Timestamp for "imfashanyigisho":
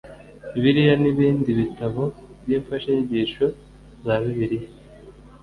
2.57-3.45